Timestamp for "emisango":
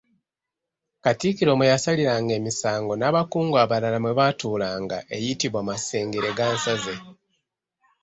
2.39-2.93